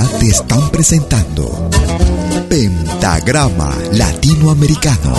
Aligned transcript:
Te 0.00 0.28
están 0.28 0.70
presentando 0.70 1.68
Pentagrama 2.48 3.76
Latinoamericano. 3.92 5.12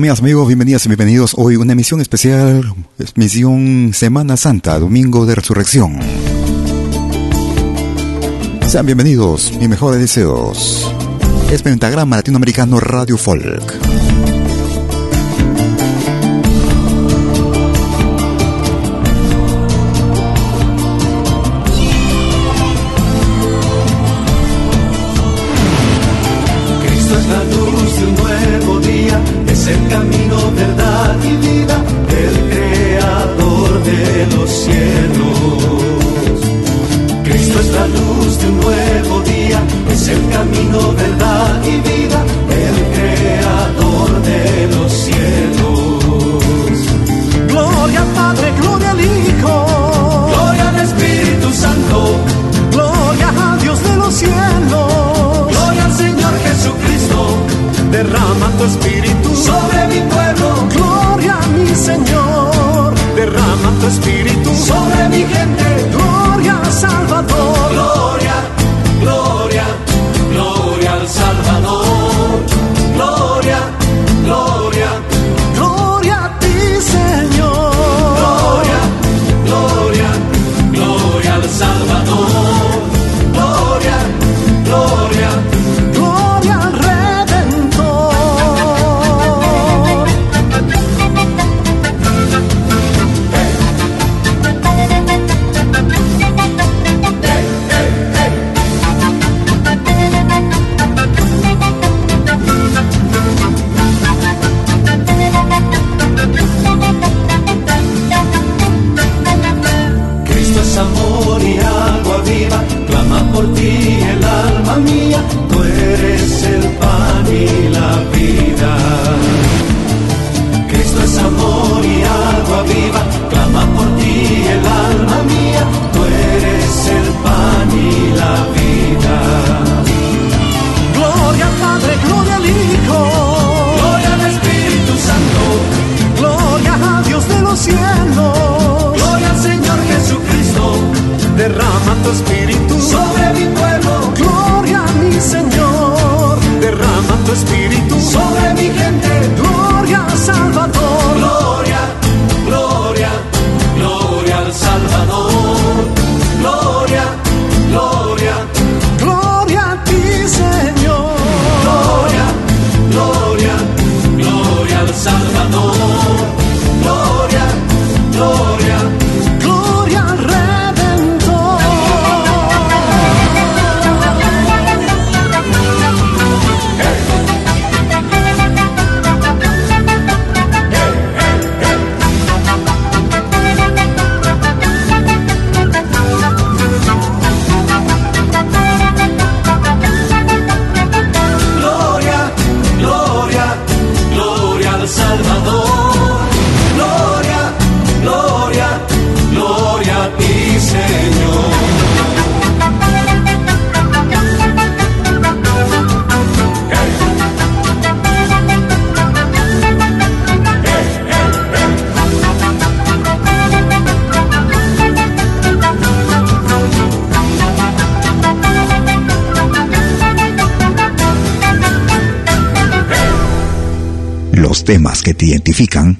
Amigas, 0.00 0.20
amigos, 0.20 0.46
bienvenidas 0.46 0.86
y 0.86 0.88
bienvenidos. 0.88 1.34
Hoy 1.36 1.56
una 1.56 1.74
emisión 1.74 2.00
especial, 2.00 2.62
emisión 3.14 3.92
Semana 3.92 4.38
Santa, 4.38 4.78
Domingo 4.78 5.26
de 5.26 5.34
Resurrección. 5.34 5.98
Sean 8.66 8.86
bienvenidos, 8.86 9.52
mis 9.58 9.68
mejores 9.68 10.00
deseos. 10.00 10.90
Es 11.52 11.60
Pentagrama 11.60 12.16
Latinoamericano 12.16 12.80
Radio 12.80 13.18
Folk. 13.18 14.19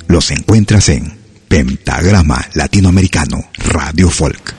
Los 0.06 0.30
encuentras 0.30 0.88
en 0.88 1.18
Pentagrama 1.48 2.42
Latinoamericano 2.54 3.44
Radio 3.58 4.08
Folk. 4.08 4.49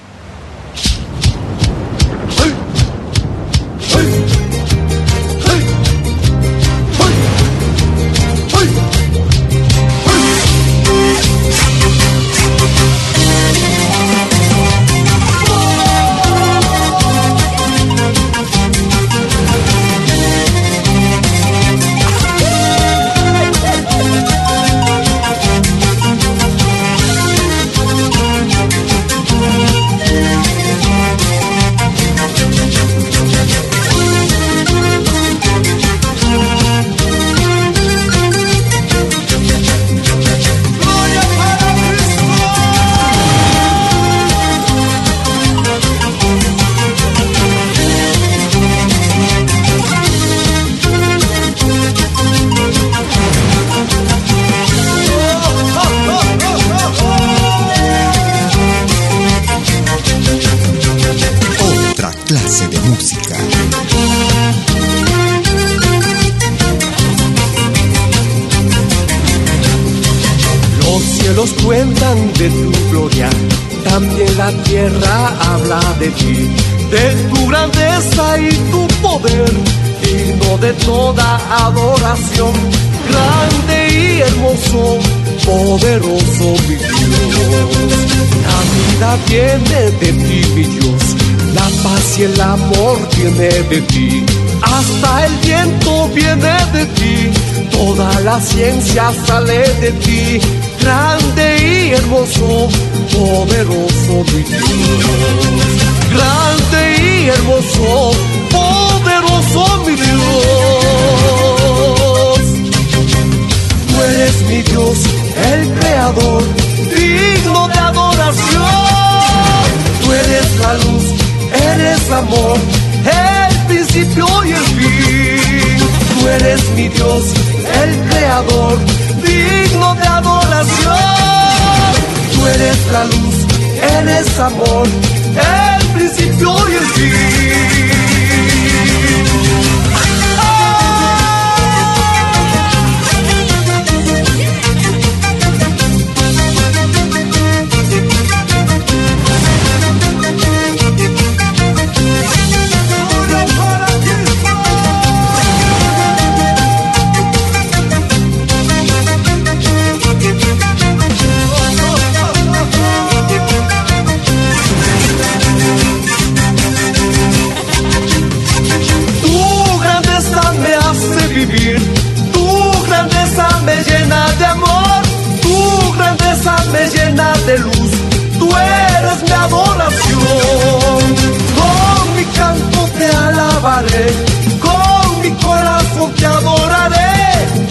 Con 184.60 185.22
mi 185.22 185.32
corazón 185.42 186.14
te 186.16 186.26
adoraré. 186.26 187.14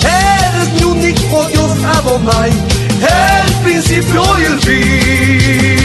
Eres 0.03 0.73
mi 0.75 0.83
único 0.85 1.45
Dios 1.49 1.71
Adonai, 1.97 2.51
el 2.51 3.53
principio 3.63 4.23
y 4.39 4.45
el 4.45 4.61
fin. 4.61 5.80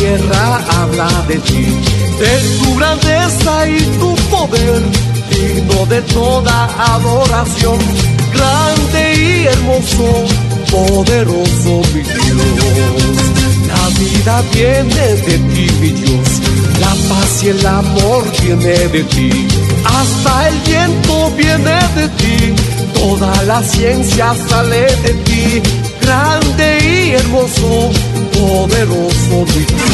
Tierra 0.00 0.60
habla 0.78 1.10
de 1.28 1.36
ti, 1.40 1.66
de 2.20 2.32
tu 2.58 2.74
grandeza 2.76 3.68
y 3.68 3.80
tu 4.00 4.14
poder, 4.30 4.80
digno 5.30 5.84
de 5.86 6.00
toda 6.18 6.56
adoración, 6.94 7.78
grande 8.32 9.02
y 9.14 9.46
hermoso, 9.46 10.08
poderoso 10.70 11.72
mi 11.92 12.00
Dios. 12.00 13.18
La 13.72 13.84
vida 14.00 14.42
viene 14.54 15.06
de 15.26 15.36
ti, 15.50 15.66
mi 15.80 15.90
Dios, 15.90 16.28
la 16.80 16.92
paz 17.08 17.44
y 17.44 17.48
el 17.48 17.66
amor 17.66 18.24
viene 18.40 18.78
de 18.94 19.02
ti, 19.04 19.48
hasta 19.84 20.48
el 20.48 20.56
viento 20.60 21.30
viene 21.36 21.78
de 21.98 22.08
ti, 22.20 22.54
toda 22.94 23.42
la 23.42 23.62
ciencia 23.62 24.34
sale 24.48 24.86
de 25.04 25.12
ti. 25.26 25.62
Grande 26.00 26.66
y 26.82 27.10
hermoso, 27.10 27.90
poderoso 28.40 29.44
de 29.52 29.60
Dios. 29.66 29.90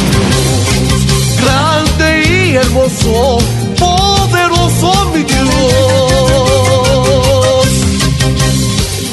Grande 1.42 2.08
y 2.28 2.56
hermoso, 2.56 3.38
poderoso 3.78 4.88
mi 5.12 5.22
Dios. 5.24 5.48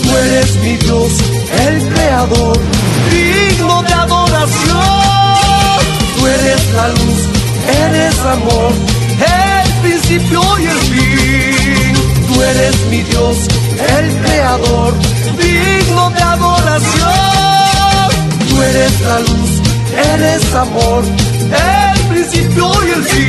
Tú 0.03 0.09
eres 0.23 0.55
mi 0.63 0.75
Dios, 0.77 1.11
el 1.67 1.75
creador, 1.93 2.59
digno 3.11 3.75
de 3.83 3.93
adoración. 3.93 4.79
Tú 6.15 6.27
eres 6.27 6.61
la 6.77 6.87
luz, 6.89 7.19
eres 7.85 8.19
amor, 8.19 8.71
el 9.41 9.67
principio 9.81 10.41
y 10.59 10.65
el 10.65 10.79
fin. 10.91 11.93
Tú 12.27 12.41
eres 12.41 12.75
mi 12.91 13.01
Dios, 13.01 13.37
el 13.97 14.07
creador, 14.21 14.93
digno 15.37 16.09
de 16.11 16.21
adoración. 16.21 17.52
Tú 18.53 18.61
eres 18.61 19.01
la 19.01 19.19
luz, 19.19 19.61
eres 20.13 20.53
amor, 20.53 21.03
el 21.03 22.01
principio 22.07 22.71
y 22.85 22.89
el 22.91 23.03
fin. 23.03 23.23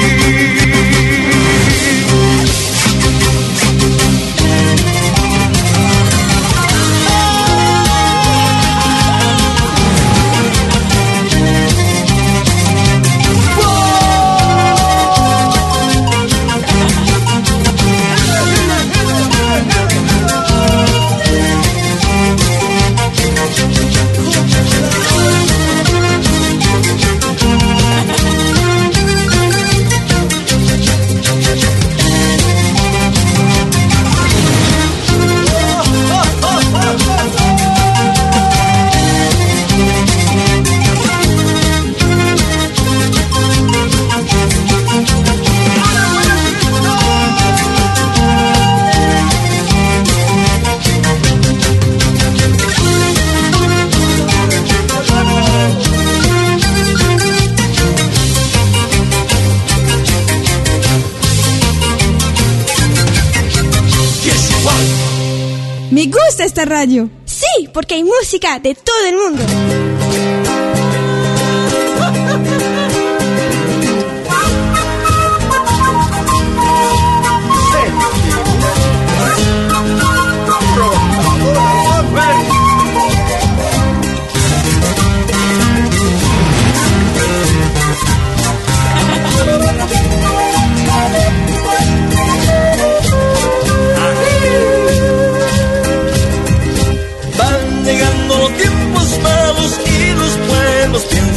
Sí, 67.25 67.69
porque 67.73 67.95
hay 67.95 68.05
música 68.05 68.59
de 68.59 68.75
todo 68.75 69.07
el 69.07 69.17
mundo. 69.17 69.84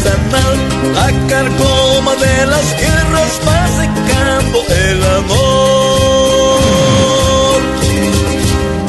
La 0.08 1.08
carcoma 1.28 2.14
de 2.16 2.46
las 2.46 2.68
guerras 2.78 3.34
va 3.48 3.68
secando 3.82 4.58
el 4.70 5.04
amor. 5.20 6.58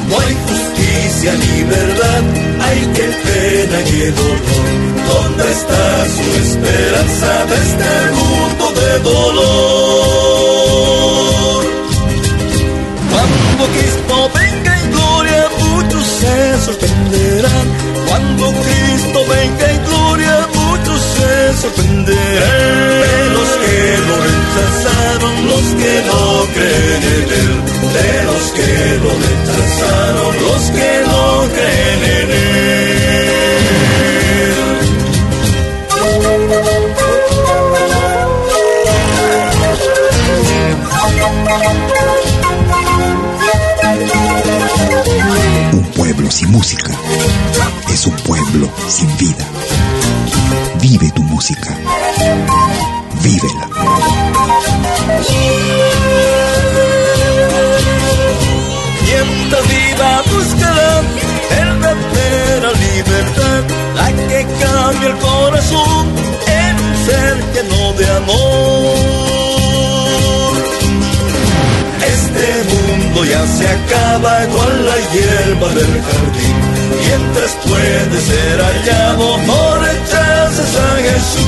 No 0.09 0.15
hay 0.21 0.35
justicia 0.49 1.31
ni 1.43 1.57
verdad, 1.65 2.23
hay 2.67 2.81
que 2.97 3.07
pena 3.27 3.79
y 3.81 4.01
dolor. 4.11 4.69
¿Dónde 5.09 5.45
está 5.51 5.85
su 6.17 6.27
esperanza 6.45 7.31
de 7.51 7.57
este 7.67 7.93
mundo 8.19 8.65
de 8.81 8.91
dolor? 9.11 9.99
Cuando 13.11 13.63
Cristo 13.75 14.15
venga 14.35 14.73
en 14.81 14.87
gloria, 14.93 15.41
muchos 15.59 16.05
se 16.21 16.37
sorprenderán. 16.67 17.67
Cuando 18.07 18.45
Cristo 18.63 19.19
venga 19.29 19.68
de 21.61 21.73
los 23.33 23.49
que 23.57 23.99
lo 24.07 24.17
rechazaron, 24.23 25.35
los 25.49 25.67
que 25.75 26.03
no 26.07 26.23
creen 26.55 27.03
en 27.03 27.29
él, 27.33 27.53
de 27.95 28.11
los 28.23 28.45
que 28.53 28.71
lo 29.03 29.11
rechazaron, 29.27 30.33
los 30.41 30.63
que 30.71 30.91
no 31.05 31.23
creen 31.53 32.03
en 32.15 32.31
él. 32.31 32.49
Un 45.73 45.87
pueblo 45.97 46.31
sin 46.31 46.53
música 46.53 46.93
es 47.93 48.07
un 48.07 48.15
pueblo 48.19 48.71
sin 48.89 49.17
vida. 49.17 49.38
Música. 51.39 51.71
Vívela. 53.23 53.67
Mientras 59.07 59.65
viva 59.69 60.11
buscará 60.33 60.95
el 61.61 61.71
verdadera 61.79 62.71
libertad, 62.87 63.63
la 63.95 64.09
que 64.27 64.41
cambia 64.63 65.09
el 65.11 65.17
corazón 65.19 66.05
en 66.61 66.75
un 66.87 66.95
ser 67.07 67.35
lleno 67.55 67.83
de 67.93 68.07
amor. 68.17 68.99
Este 72.15 72.47
mundo 72.73 73.19
ya 73.25 73.47
se 73.47 73.65
acaba 73.79 74.35
con 74.57 74.73
la 74.87 74.97
hierba 75.13 75.69
del 75.69 76.03
jardín. 76.03 76.57
Mientras 77.07 77.51
puede 77.65 78.17
ser 78.23 78.61
hallado, 78.61 79.39
no 79.47 79.69
rechaces 80.59 80.77
a 80.77 80.97
Jesús. 80.97 81.47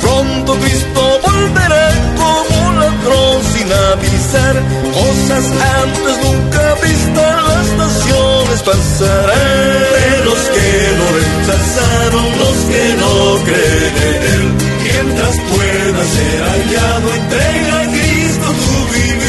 Pronto 0.00 0.54
Cristo 0.58 1.20
volverá 1.26 1.90
como 2.16 2.68
un 2.68 2.80
ladrón 2.80 3.42
sin 3.52 3.72
avisar. 3.72 4.54
Cosas 4.92 5.44
antes 5.82 6.14
nunca 6.24 6.74
vistas, 6.82 7.42
las 7.48 7.68
naciones 7.78 8.62
pasarán. 8.62 10.24
Los 10.24 10.40
que 10.54 10.70
lo 10.98 11.06
rechazaron, 11.18 12.26
los 12.38 12.58
que 12.70 12.84
no 13.00 13.14
creen 13.44 13.96
en 14.08 14.22
él 14.34 14.44
mientras 14.82 15.34
pueda 15.50 16.00
ser 16.04 16.40
hallado, 16.50 17.06
entrega 17.14 17.80
a 17.80 17.84
Cristo 17.90 18.46
tu 18.46 18.74
vivir. 18.94 19.20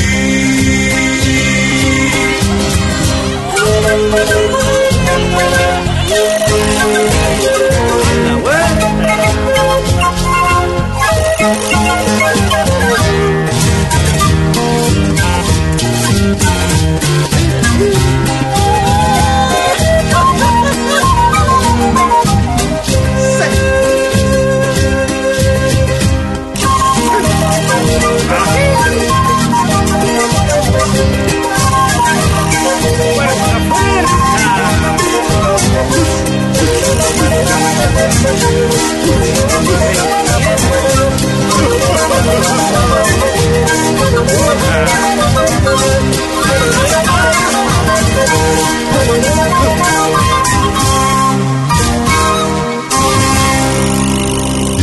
away. 6.84 7.11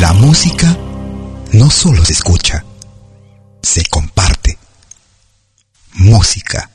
La 0.01 0.13
música 0.15 0.77
no 1.53 1.71
solo 1.71 2.05
se 2.05 2.13
escucha, 2.13 2.65
se 3.63 3.85
comparte. 3.87 4.59
Música, 5.95 6.68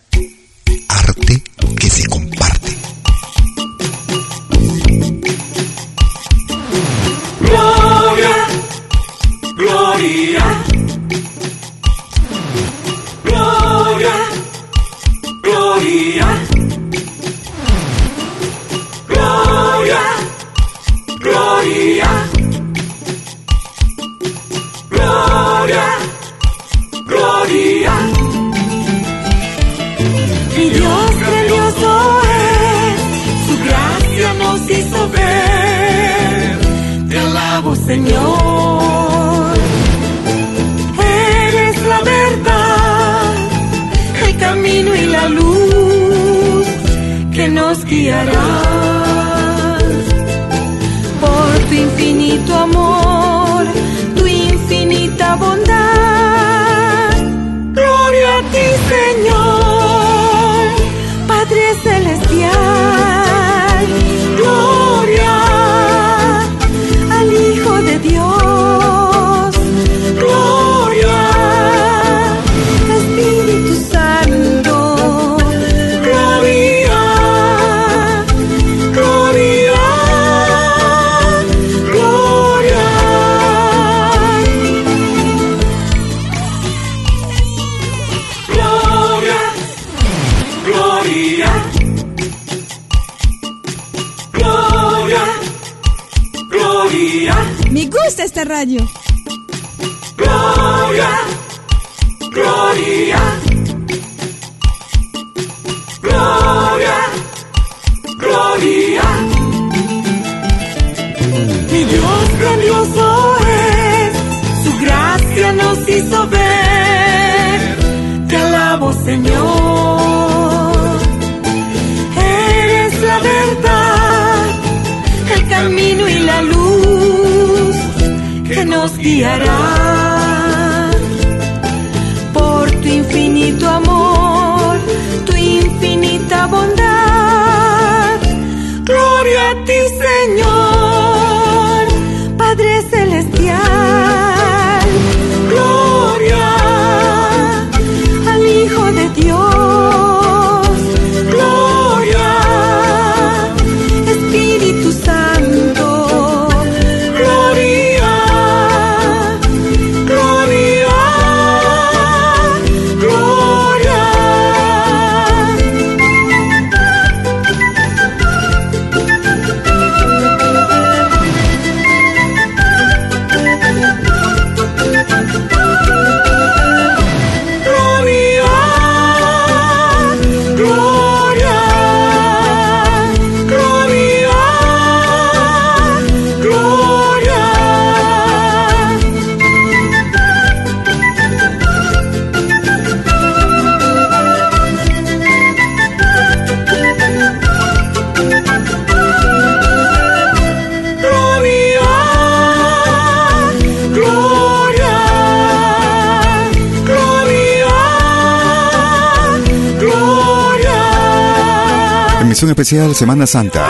especial 212.63 212.95
Semana 212.95 213.27
Santa, 213.27 213.67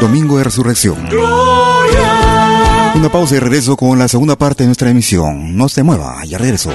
Domingo 0.00 0.38
de 0.38 0.44
Resurrección. 0.44 0.96
Una 2.94 3.10
pausa 3.12 3.36
y 3.36 3.38
regreso 3.38 3.76
con 3.76 3.98
la 3.98 4.08
segunda 4.08 4.34
parte 4.34 4.62
de 4.62 4.68
nuestra 4.68 4.88
emisión. 4.88 5.54
No 5.54 5.68
se 5.68 5.82
mueva, 5.82 6.24
ya 6.24 6.38
regreso. 6.38 6.70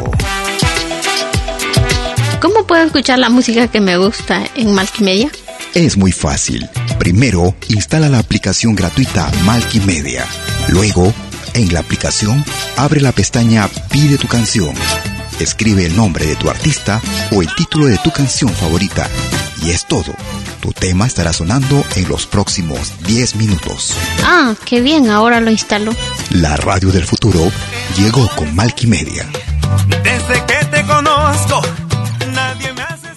¿Cómo 2.40 2.68
puedo 2.68 2.84
escuchar 2.84 3.18
la 3.18 3.32
música 3.32 3.68
que 3.68 3.82
me 3.82 3.98
gusta 3.98 4.44
en 4.56 4.76
Malkimedia? 4.76 5.32
Es 5.74 5.98
muy 5.98 6.12
fácil. 6.12 6.70
Primero, 7.00 7.56
instala 7.70 8.10
la 8.10 8.20
aplicación 8.20 8.76
gratuita 8.76 9.32
Malkimedia. 9.44 10.28
Luego, 10.68 11.12
en 11.56 11.74
la 11.74 11.80
aplicación, 11.80 12.46
abre 12.78 13.02
la 13.02 13.12
pestaña 13.12 13.68
Pide 13.90 14.20
tu 14.20 14.28
canción. 14.28 14.76
Escribe 15.40 15.88
el 15.88 15.96
nombre 15.96 16.28
de 16.28 16.36
tu 16.36 16.48
artista 16.52 17.02
o 17.32 17.42
el 17.42 17.50
título 17.56 17.88
de 17.88 17.98
tu 17.98 18.12
canción 18.12 18.52
favorita. 18.52 19.10
Y 19.64 19.72
es 19.72 19.88
todo. 19.88 20.14
Tu 20.64 20.72
tema 20.72 21.06
estará 21.06 21.34
sonando 21.34 21.84
en 21.98 22.08
los 22.08 22.26
próximos 22.26 22.94
10 23.06 23.36
minutos. 23.36 23.94
Ah, 24.24 24.56
qué 24.64 24.80
bien, 24.80 25.10
ahora 25.10 25.42
lo 25.42 25.52
instalo. 25.52 25.92
La 26.30 26.56
radio 26.56 26.90
del 26.90 27.04
futuro 27.04 27.52
llegó 27.98 28.30
con 28.38 28.56
Malkimedia. 28.56 29.30
Desde 29.90 30.46
que 30.46 30.66
te 30.72 30.86
conozco, 30.86 31.62
nadie 32.34 32.72
me 32.72 32.82
hace... 32.82 33.10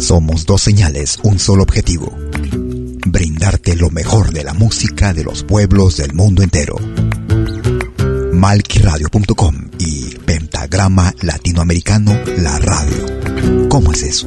Somos 0.00 0.46
dos 0.46 0.62
señales, 0.62 1.20
un 1.22 1.38
solo 1.38 1.62
objetivo. 1.62 2.12
Brindarte 3.06 3.76
lo 3.76 3.90
mejor 3.90 4.32
de 4.32 4.42
la 4.42 4.52
música 4.52 5.14
de 5.14 5.22
los 5.22 5.44
pueblos 5.44 5.96
del 5.96 6.12
mundo 6.12 6.42
entero. 6.42 6.74
Malquiradio.com 8.32 9.70
y 9.78 10.16
Pentagrama 10.16 11.14
Latinoamericano 11.22 12.18
La 12.38 12.58
Radio. 12.58 13.68
¿Cómo 13.68 13.92
es 13.92 14.02
eso? 14.02 14.26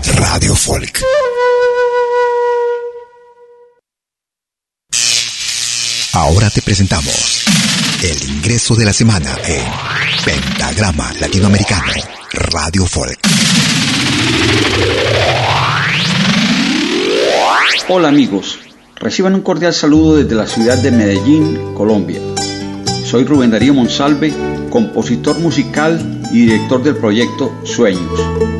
Radio 0.15 0.55
Folk. 0.55 1.01
Ahora 6.13 6.49
te 6.49 6.61
presentamos 6.61 7.45
el 8.03 8.29
ingreso 8.29 8.75
de 8.75 8.85
la 8.85 8.93
semana 8.93 9.35
en 9.45 9.63
Pentagrama 10.25 11.11
Latinoamericano 11.19 11.93
Radio 12.33 12.85
Folk. 12.85 13.19
Hola 17.87 18.07
amigos, 18.09 18.59
reciban 18.95 19.35
un 19.35 19.41
cordial 19.41 19.73
saludo 19.73 20.17
desde 20.17 20.35
la 20.35 20.47
ciudad 20.47 20.77
de 20.77 20.91
Medellín, 20.91 21.73
Colombia. 21.75 22.19
Soy 23.05 23.23
Rubén 23.23 23.51
Darío 23.51 23.73
Monsalve, 23.73 24.33
compositor 24.69 25.39
musical 25.39 26.21
y 26.31 26.45
director 26.45 26.83
del 26.83 26.97
proyecto 26.97 27.53
Sueños. 27.63 28.50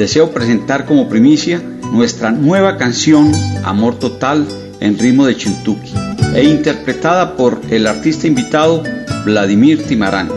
Deseo 0.00 0.30
presentar 0.30 0.86
como 0.86 1.10
primicia 1.10 1.60
nuestra 1.92 2.30
nueva 2.30 2.78
canción 2.78 3.30
Amor 3.64 3.98
Total 3.98 4.46
en 4.80 4.98
ritmo 4.98 5.26
de 5.26 5.36
Chintuki 5.36 5.92
e 6.34 6.42
interpretada 6.42 7.36
por 7.36 7.60
el 7.68 7.86
artista 7.86 8.26
invitado 8.26 8.82
Vladimir 9.26 9.86
Timarán. 9.86 10.30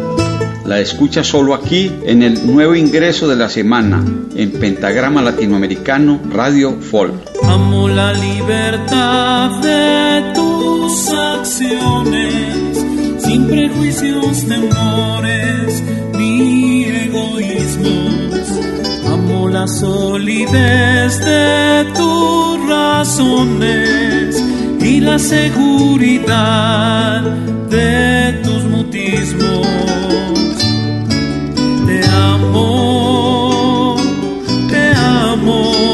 La 0.66 0.82
escucha 0.82 1.24
solo 1.24 1.54
aquí 1.54 1.90
en 2.06 2.24
el 2.24 2.46
nuevo 2.46 2.76
ingreso 2.76 3.30
de 3.30 3.38
la 3.38 3.48
semana 3.48 4.04
en 4.36 4.52
Pentagrama 4.52 5.22
Latinoamericano 5.22 6.20
Radio 6.30 6.82
Folk. 6.82 7.14
Amo 7.44 7.88
la 7.88 8.12
libertad 8.12 9.62
de 9.62 10.34
tus 10.36 11.08
acciones, 11.08 12.86
sin 13.18 13.48
prejuicios, 13.48 14.46
temores 14.46 15.82
ni 16.18 16.84
egoísmos. 16.84 18.23
La 19.54 19.68
solidez 19.68 21.20
de 21.20 21.86
tus 21.94 22.68
razones 22.68 24.44
y 24.82 25.00
la 25.00 25.20
seguridad 25.20 27.22
de 27.70 28.34
tus 28.44 28.64
mutismos. 28.64 29.68
Te 31.86 32.02
amo, 32.32 33.96
te 34.72 34.92
amo, 34.96 35.93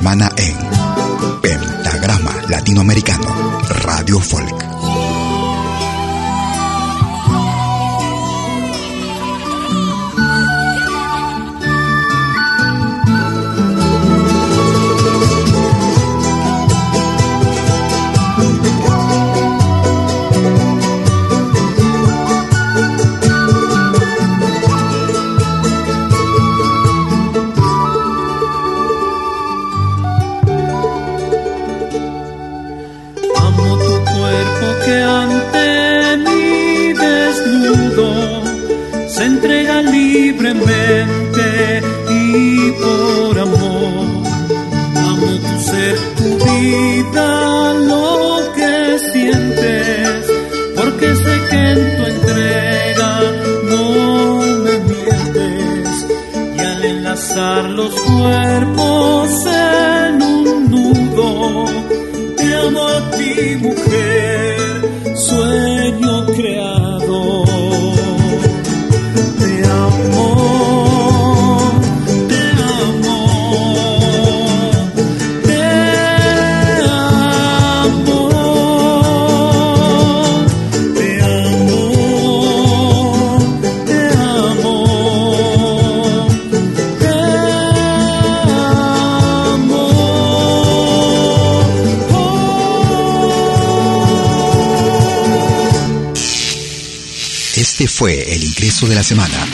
semana 0.00 0.29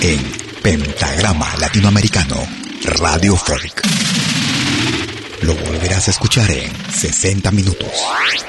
en 0.02 0.20
Pentagrama 0.62 1.46
Latinoamericano, 1.58 2.36
Radio 3.00 3.36
Folk. 3.36 3.82
Lo 5.42 5.54
volverás 5.54 6.08
a 6.08 6.10
escuchar 6.10 6.50
en 6.50 6.70
60 6.92 7.50
minutos. 7.50 7.88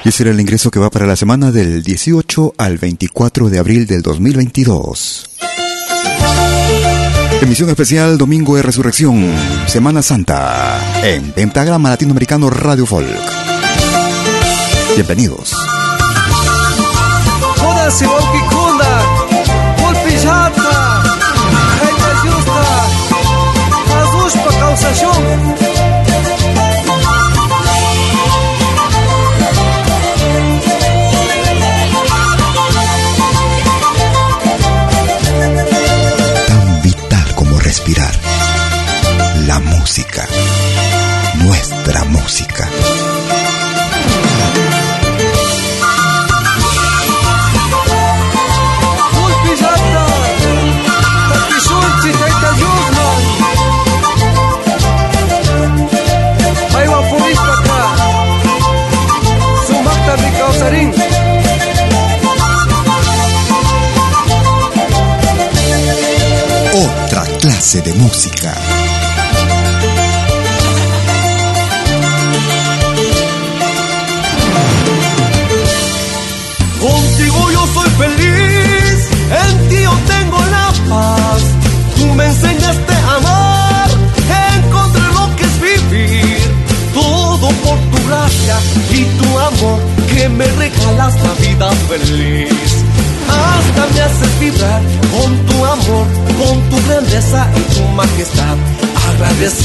Y 0.04 0.08
ese 0.08 0.24
era 0.24 0.32
el 0.32 0.40
ingreso 0.40 0.70
que 0.70 0.78
va 0.78 0.90
para 0.90 1.06
la 1.06 1.16
semana 1.16 1.50
del 1.50 1.82
18 1.82 2.54
al 2.58 2.78
24 2.78 3.50
de 3.50 3.58
abril 3.58 3.86
del 3.86 4.02
2022. 4.02 5.30
Emisión 7.40 7.70
especial 7.70 8.18
Domingo 8.18 8.56
de 8.56 8.62
Resurrección, 8.62 9.32
Semana 9.66 10.02
Santa, 10.02 10.80
en 11.02 11.32
Pentagrama 11.32 11.90
Latinoamericano 11.90 12.50
Radio 12.50 12.84
Folk. 12.84 13.06
Bienvenidos. 14.96 15.54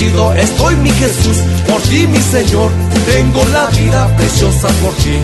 Estoy 0.04 0.76
mi 0.78 0.89
Jesús, 0.92 1.38
por 1.66 1.82
ti 1.84 2.06
mi 2.08 2.20
Señor, 2.20 2.70
tengo 3.06 3.42
la 3.54 3.68
vida 3.68 4.06
preciosa 4.18 4.68
por 4.82 4.94
ti. 4.96 5.18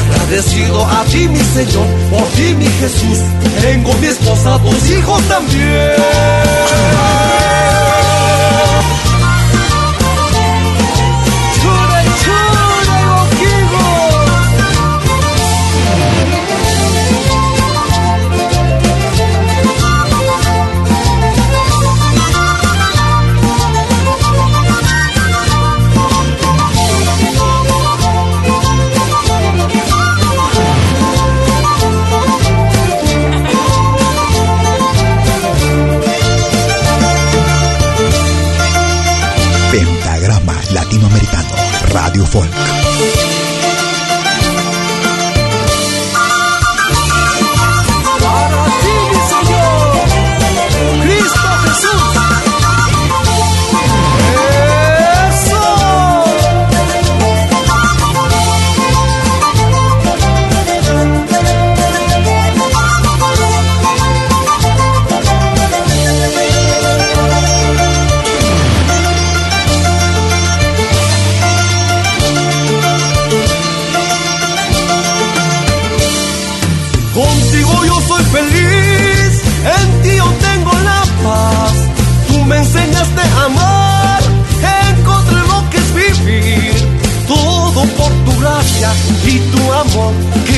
Agradecido 0.00 0.86
a 0.86 1.04
ti 1.04 1.28
mi 1.28 1.40
Señor, 1.40 1.86
por 2.10 2.24
ti 2.28 2.54
mi 2.54 2.64
Jesús, 2.64 3.18
tengo 3.60 3.92
mi 4.00 4.06
esposa, 4.06 4.56
dos 4.58 4.90
hijos 4.90 5.22
también. 5.28 7.53
Radio 42.34 42.63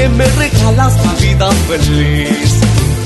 me 0.09 0.27
regalas 0.27 0.95
la 1.05 1.12
vida 1.14 1.51
feliz. 1.69 2.55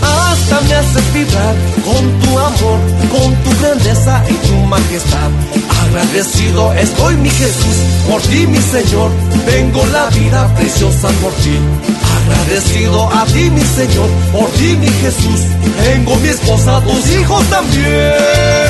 Hasta 0.02 0.60
me 0.62 0.74
haces 0.74 1.12
vibrar 1.12 1.54
con 1.84 2.20
tu 2.20 2.38
amor, 2.38 2.78
con 3.10 3.34
tu 3.42 3.50
grandeza 3.60 4.22
y 4.28 4.34
tu 4.46 4.54
majestad. 4.66 5.30
Agradecido 5.82 6.72
estoy 6.74 7.16
mi 7.16 7.30
Jesús, 7.30 7.76
por 8.08 8.20
ti 8.22 8.46
mi 8.46 8.58
Señor, 8.58 9.10
tengo 9.46 9.84
la 9.86 10.08
vida 10.10 10.46
preciosa 10.54 11.08
por 11.22 11.32
ti. 11.42 11.56
Agradecido 12.16 13.08
a 13.12 13.24
ti 13.26 13.50
mi 13.50 13.62
Señor, 13.62 14.08
por 14.32 14.48
ti 14.50 14.76
mi 14.76 14.88
Jesús, 14.88 15.40
tengo 15.84 16.16
mi 16.16 16.28
esposa, 16.28 16.80
tus 16.82 17.10
hijos 17.10 17.44
también. 17.46 18.69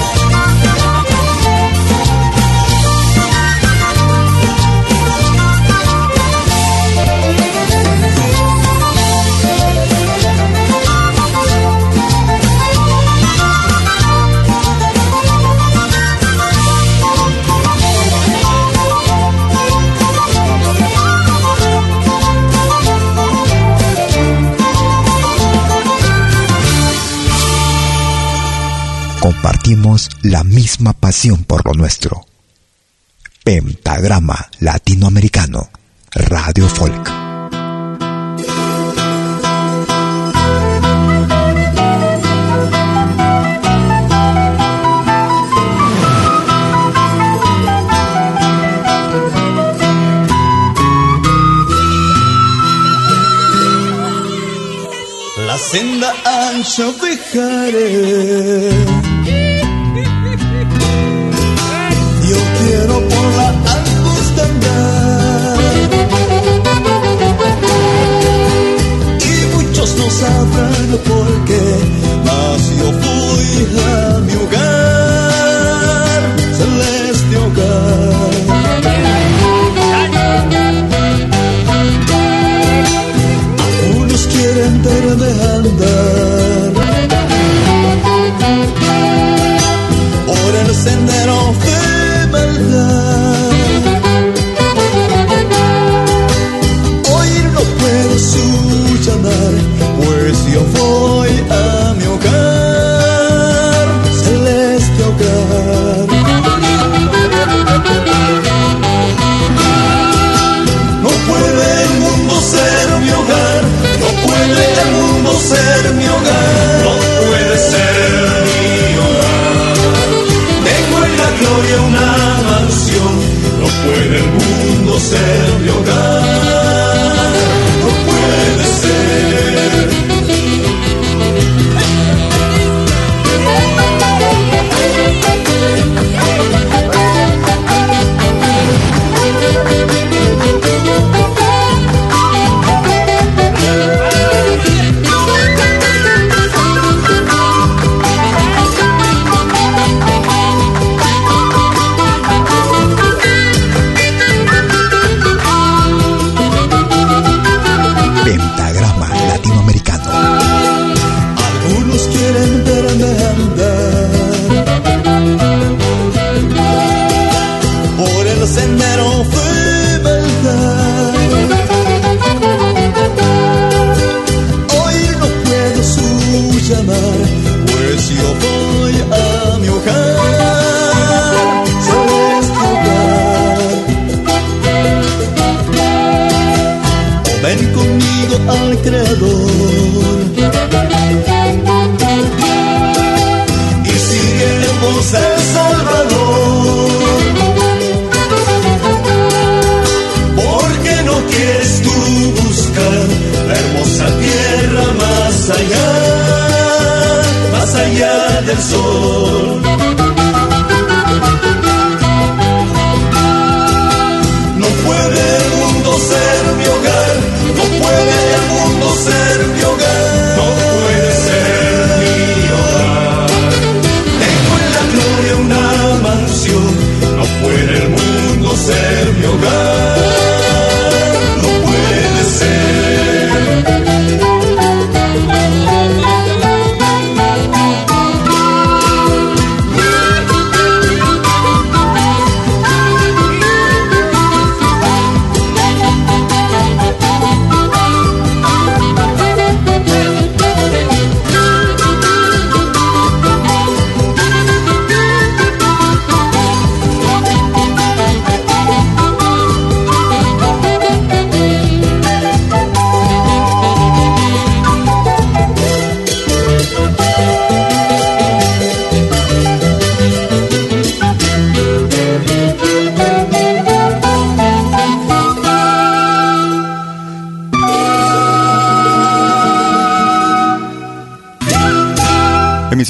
Compartimos 29.21 30.09
la 30.23 30.43
misma 30.43 30.93
pasión 30.93 31.43
por 31.43 31.63
lo 31.63 31.73
nuestro. 31.73 32.25
Pentagrama 33.43 34.49
Latinoamericano, 34.59 35.69
Radio 36.11 36.67
Folk. 36.67 37.07
La 55.45 55.57
senda 55.59 56.11
ancha 56.61 56.91
dejaré 56.91 58.69
quiero 62.59 62.95
por 63.09 63.27
la 63.37 63.47
angosta 63.75 64.43
andar. 64.43 65.57
Y 69.31 69.55
muchos 69.55 69.89
no 69.97 70.07
sabrán 70.09 70.89
por 71.09 71.27
qué, 71.45 71.65
mas 72.25 72.61
yo 72.77 72.87
fui 73.01 74.00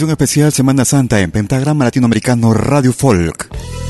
emisión 0.01 0.09
especial 0.09 0.51
Semana 0.51 0.83
Santa 0.83 1.19
en 1.19 1.29
Pentagrama 1.29 1.85
Latinoamericano 1.85 2.55
Radio 2.55 2.91
Folk. 2.91 3.80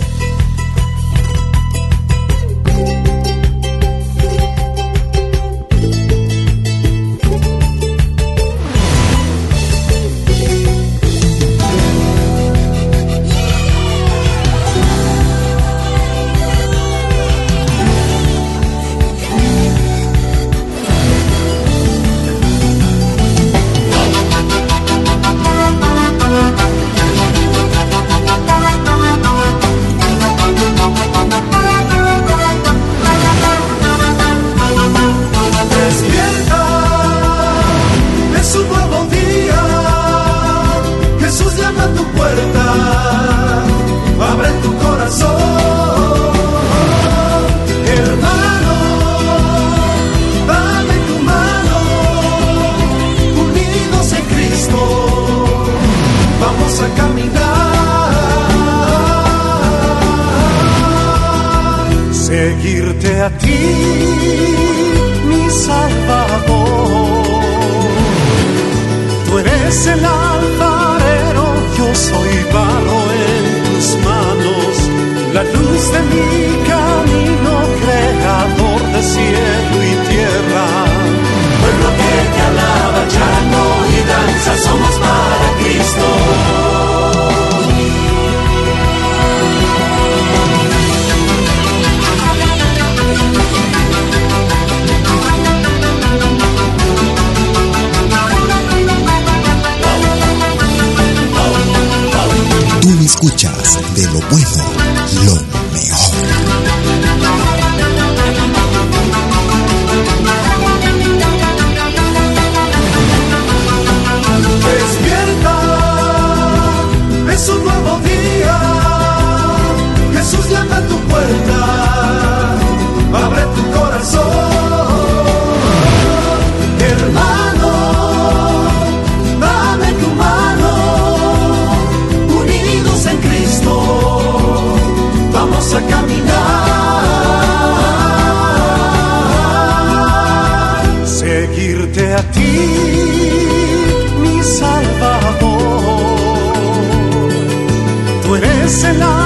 listen 148.71 149.01
up. 149.01 149.20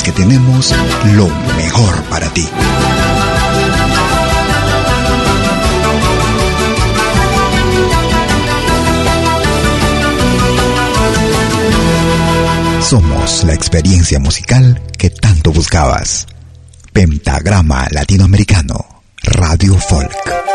Que 0.00 0.12
tenemos 0.12 0.72
lo 1.12 1.28
mejor 1.56 2.02
para 2.04 2.28
ti. 2.30 2.48
Somos 12.80 13.44
la 13.44 13.52
experiencia 13.52 14.18
musical 14.18 14.80
que 14.96 15.10
tanto 15.10 15.52
buscabas. 15.52 16.26
Pentagrama 16.92 17.86
Latinoamericano, 17.90 19.02
Radio 19.22 19.76
Folk. 19.76 20.51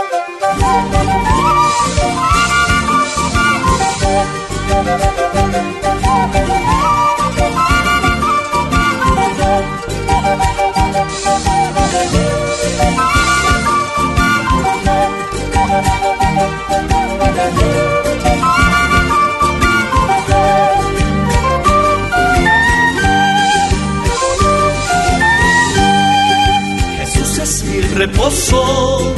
Reposo 28.08 29.16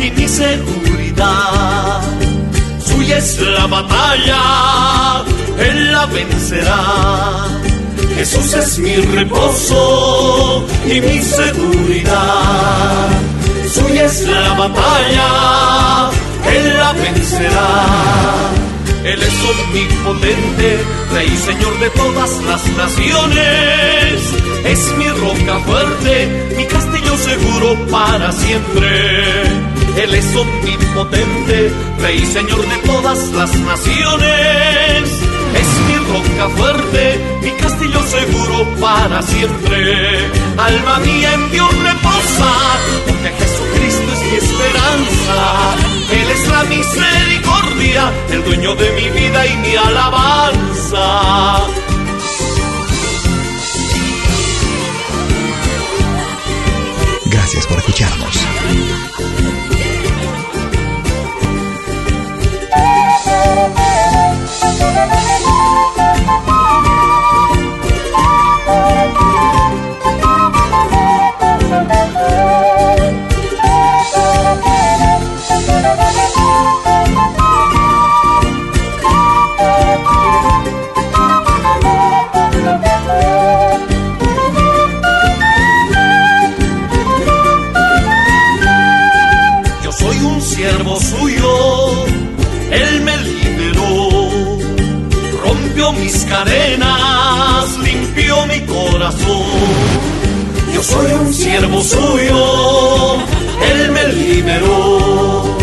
y 0.00 0.10
mi 0.10 0.28
seguridad. 0.28 2.00
Suya 2.84 3.18
es 3.18 3.40
la 3.40 3.66
batalla, 3.66 5.24
Él 5.58 5.92
la 5.92 6.06
vencerá. 6.06 7.46
Jesús 8.16 8.54
es 8.54 8.78
mi 8.78 8.96
reposo 8.96 10.66
y 10.86 11.00
mi 11.00 11.22
seguridad. 11.22 13.08
Suya 13.72 14.04
es 14.04 14.26
la 14.26 14.54
batalla, 14.54 16.10
Él 16.54 16.76
la 16.78 16.92
vencerá. 16.92 18.47
Él 19.04 19.22
es 19.22 19.34
omnipotente, 19.44 20.78
Rey 21.12 21.36
Señor 21.36 21.78
de 21.78 21.90
todas 21.90 22.30
las 22.44 22.66
naciones. 22.76 24.34
Es 24.64 24.96
mi 24.98 25.08
roca 25.08 25.58
fuerte, 25.60 26.54
mi 26.56 26.64
castillo 26.66 27.16
seguro 27.16 27.86
para 27.90 28.32
siempre. 28.32 29.42
Él 30.02 30.14
es 30.14 30.36
omnipotente, 30.36 31.72
Rey 32.00 32.26
Señor 32.26 32.60
de 32.66 32.76
todas 32.86 33.18
las 33.32 33.54
naciones. 33.54 35.10
Es 35.54 35.68
mi 35.86 35.96
roca 36.12 36.48
fuerte, 36.56 37.20
mi 37.42 37.50
castillo 37.52 38.02
seguro 38.02 38.66
para 38.80 39.22
siempre. 39.22 40.30
Alma 40.58 40.98
mía 40.98 41.34
en 41.34 41.50
Dios 41.50 41.70
reposa, 41.82 42.52
porque 43.06 43.30
Jesucristo 43.38 44.12
es 44.12 44.30
mi 44.30 44.36
esperanza. 44.36 45.97
Él 46.10 46.30
es 46.30 46.48
la 46.48 46.64
misericordia, 46.64 48.12
el 48.30 48.44
dueño 48.44 48.74
de 48.74 48.90
mi 48.92 49.10
vida 49.10 49.46
y 49.46 49.56
mi 49.58 49.76
alabanza. 49.76 51.66
Gracias 57.26 57.66
por 57.66 57.78
escucharnos. 57.78 58.38
Soy 100.88 101.12
un 101.12 101.34
siervo 101.34 101.82
suyo, 101.82 103.16
Él 103.70 103.92
me 103.92 104.08
liberó, 104.08 105.56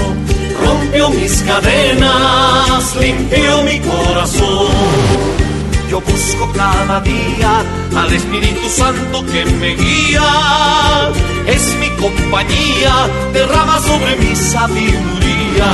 rompió 0.63 1.09
mis 1.09 1.41
cadenas, 1.41 2.95
limpió 2.99 3.63
mi 3.63 3.79
corazón. 3.79 4.67
Yo 5.89 6.01
busco 6.01 6.51
cada 6.53 6.99
día 7.01 7.63
al 7.95 8.13
Espíritu 8.13 8.67
Santo 8.69 9.25
que 9.31 9.45
me 9.45 9.75
guía. 9.75 10.29
Es 11.47 11.63
mi 11.79 11.89
compañía, 12.01 12.93
derrama 13.33 13.79
sobre 13.79 14.15
mi 14.17 14.35
sabiduría. 14.35 15.71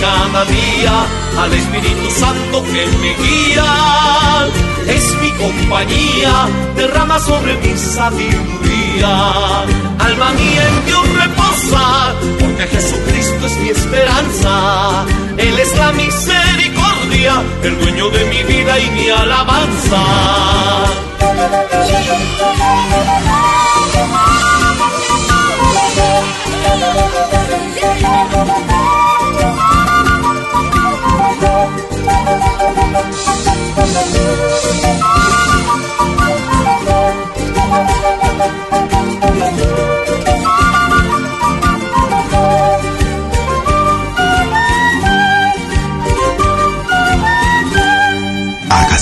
Cada 0.00 0.44
día 0.44 1.06
al 1.40 1.52
Espíritu 1.52 2.10
Santo 2.10 2.62
que 2.62 2.86
me 3.00 3.14
guía. 3.22 4.46
Es 4.86 5.14
mi 5.20 5.30
compañía, 5.32 6.48
derrama 6.76 7.18
sobre 7.18 7.56
mi 7.56 7.76
sabiduría. 7.76 9.64
Alma 9.98 10.30
mía 10.32 10.68
en 10.68 10.86
Dios 10.86 11.04
reposa, 11.14 12.14
porque 12.38 12.66
Jesucristo 12.68 13.46
es 13.46 13.56
mi 13.58 13.68
esperanza. 13.70 15.04
Él 15.36 15.58
es 15.58 15.76
la 15.76 15.92
misericordia, 15.92 17.42
el 17.64 17.78
dueño 17.80 18.08
de 18.10 18.24
mi 18.26 18.42
vida 18.44 18.78
y 18.78 18.90
mi 18.90 19.10
alabanza. 19.10 20.04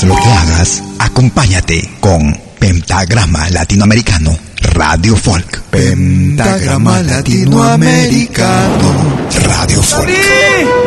Lo 0.07 0.15
que 0.15 0.31
hagas, 0.31 0.83
acompáñate 1.01 1.91
con 2.01 2.37
Pentagrama 2.61 3.51
Latinoamericano, 3.51 4.39
Radio 4.61 5.17
Folk. 5.17 5.63
Pentagrama 5.71 7.03
Latinoamericano, 7.03 8.95
Radio 9.43 9.83
Folk. 9.83 10.86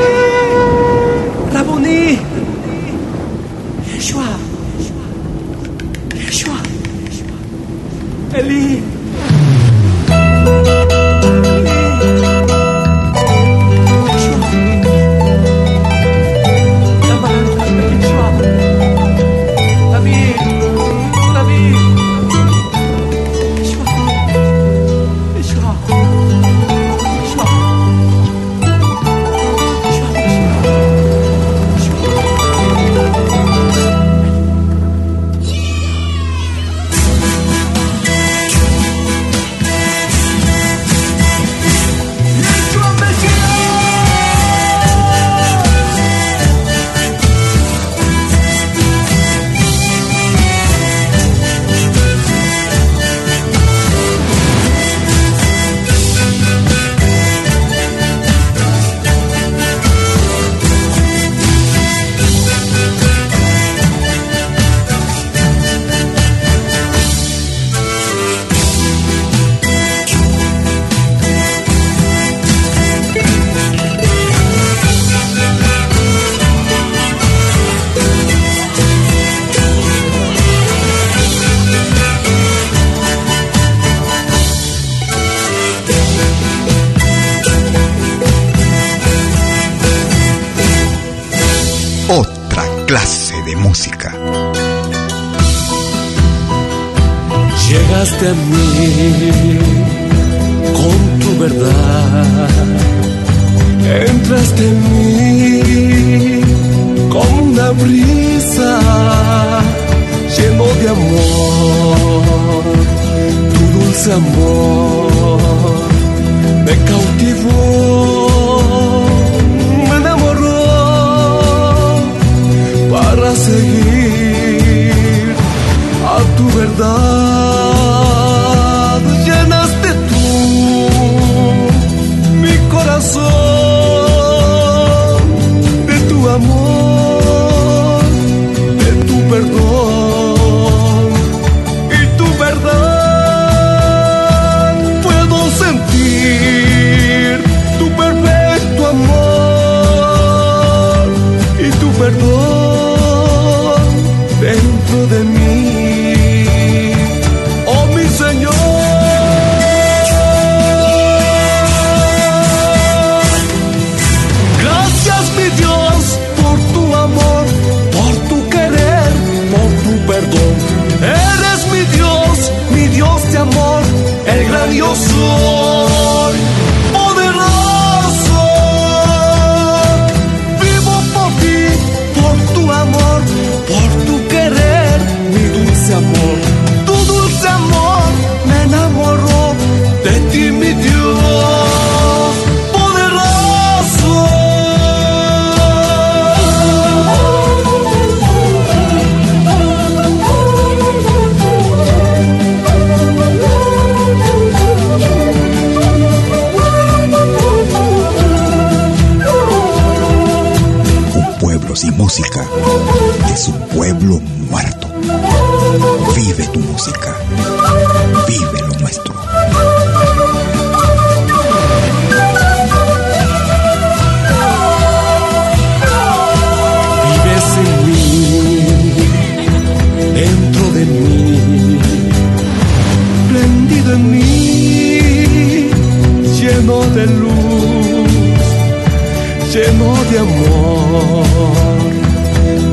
De 240.12 240.18
amor, 240.18 241.24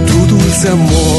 tu 0.06 0.26
dulce 0.26 0.68
amor 0.68 1.15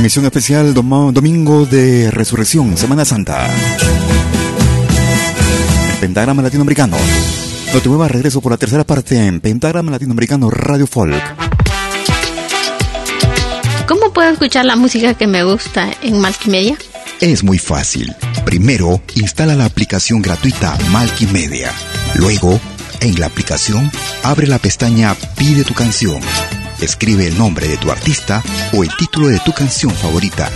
Emisión 0.00 0.24
especial 0.24 0.72
domingo 0.72 1.66
de 1.66 2.10
Resurrección, 2.10 2.74
Semana 2.78 3.04
Santa. 3.04 3.46
Pentagrama 6.00 6.40
Latinoamericano. 6.40 6.96
No 7.74 7.80
te 7.80 7.88
muevas, 7.90 8.10
regreso 8.10 8.40
por 8.40 8.50
la 8.50 8.56
tercera 8.56 8.82
parte 8.82 9.26
en 9.26 9.42
Pentagrama 9.42 9.90
Latinoamericano 9.90 10.48
Radio 10.48 10.86
Folk. 10.86 11.22
¿Cómo 13.86 14.10
puedo 14.14 14.30
escuchar 14.30 14.64
la 14.64 14.74
música 14.74 15.12
que 15.12 15.26
me 15.26 15.44
gusta 15.44 15.90
en 16.00 16.18
Multimedia? 16.18 16.78
Es 17.20 17.44
muy 17.44 17.58
fácil. 17.58 18.10
Primero, 18.46 19.02
instala 19.16 19.54
la 19.54 19.66
aplicación 19.66 20.22
gratuita 20.22 20.78
Multimedia. 20.88 21.74
Luego, 22.14 22.58
en 23.00 23.20
la 23.20 23.26
aplicación, 23.26 23.90
abre 24.22 24.46
la 24.46 24.58
pestaña 24.58 25.14
Pide 25.36 25.62
tu 25.62 25.74
canción 25.74 26.22
Escribe 26.80 27.26
el 27.26 27.36
nombre 27.36 27.68
de 27.68 27.76
tu 27.76 27.90
artista 27.90 28.42
o 28.72 28.82
el 28.82 28.90
título 28.96 29.28
de 29.28 29.38
tu 29.40 29.52
canción 29.52 29.92
favorita. 29.94 30.50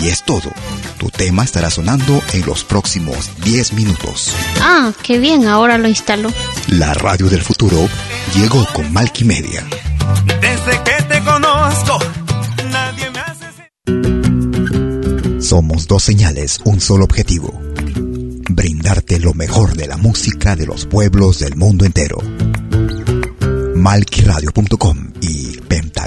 Y 0.00 0.08
es 0.08 0.24
todo. 0.24 0.50
Tu 0.98 1.10
tema 1.10 1.44
estará 1.44 1.70
sonando 1.70 2.22
en 2.32 2.46
los 2.46 2.64
próximos 2.64 3.30
10 3.44 3.74
minutos. 3.74 4.32
Ah, 4.60 4.92
qué 5.02 5.18
bien, 5.18 5.46
ahora 5.46 5.76
lo 5.78 5.88
instalo. 5.88 6.32
La 6.68 6.94
radio 6.94 7.28
del 7.28 7.42
futuro 7.42 7.88
llegó 8.34 8.66
con 8.72 8.92
Media. 8.92 9.66
Desde 10.40 10.82
que 10.82 11.02
te 11.08 11.22
conozco, 11.22 11.98
nadie 12.70 13.10
me 13.10 13.20
hace... 13.20 13.46
Somos 15.40 15.86
dos 15.86 16.02
señales, 16.02 16.60
un 16.64 16.80
solo 16.80 17.04
objetivo. 17.04 17.60
Brindarte 18.48 19.20
lo 19.20 19.34
mejor 19.34 19.76
de 19.76 19.86
la 19.86 19.98
música 19.98 20.56
de 20.56 20.66
los 20.66 20.86
pueblos 20.86 21.38
del 21.38 21.56
mundo 21.56 21.84
entero. 21.84 22.18
Malquiradio.com 23.74 25.12
y 25.20 25.45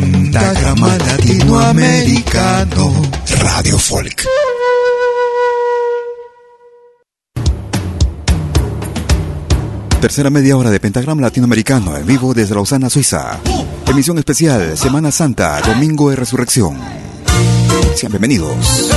Pentagrama 0.00 0.98
Latinoamericano 0.98 2.92
Radio 3.40 3.78
Folk. 3.78 4.26
Tercera 9.98 10.28
media 10.28 10.58
hora 10.58 10.70
de 10.70 10.80
Pentagrama 10.80 11.22
Latinoamericano 11.22 11.96
en 11.96 12.06
vivo 12.06 12.34
desde 12.34 12.54
Lausana, 12.54 12.90
Suiza. 12.90 13.40
Emisión 13.86 14.18
especial 14.18 14.76
Semana 14.76 15.10
Santa, 15.10 15.62
Domingo 15.62 16.10
de 16.10 16.16
Resurrección. 16.16 16.76
Sean 17.94 18.12
bienvenidos. 18.12 18.90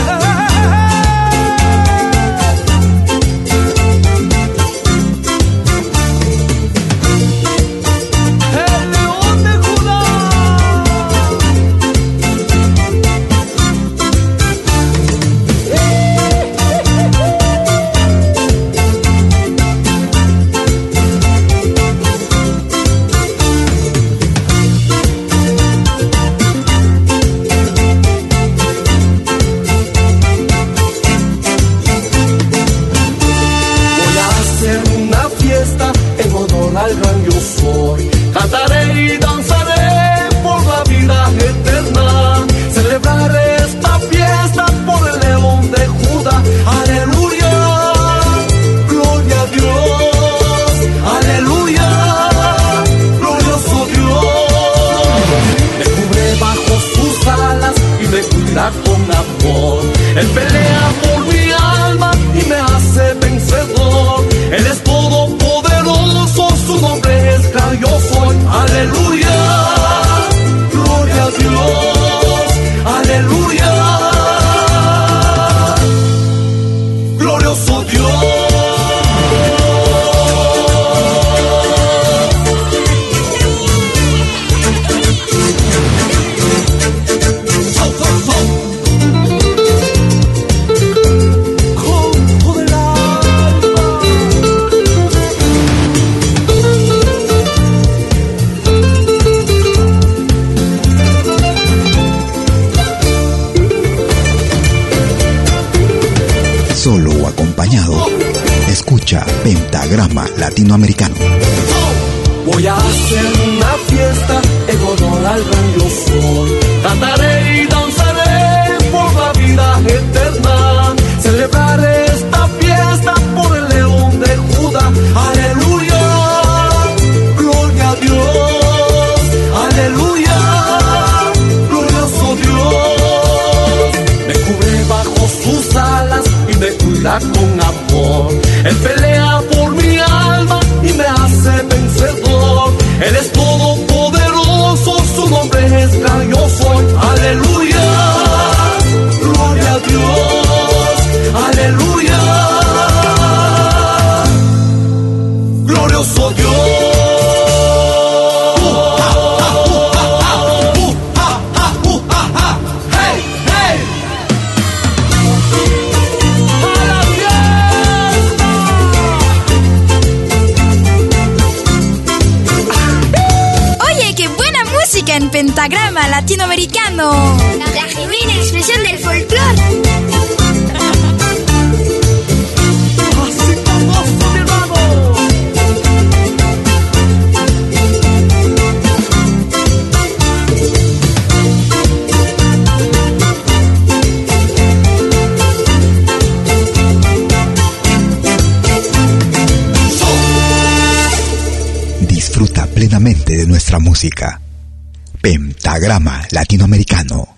Pentagrama 205.22 206.26
Latinoamericano, 206.32 207.36